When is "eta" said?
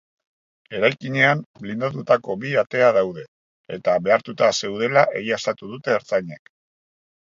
3.79-3.99